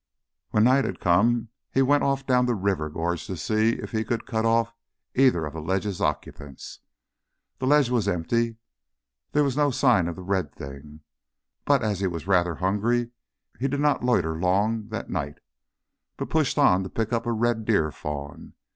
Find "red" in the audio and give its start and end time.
10.23-10.55, 17.31-17.63